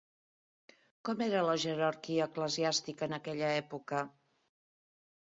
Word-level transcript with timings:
Com 1.09 1.21
era 1.25 1.43
la 1.49 1.59
jerarquia 1.65 2.31
eclesiàstica 2.31 3.11
en 3.13 3.17
aquella 3.23 3.55
època? 3.63 4.05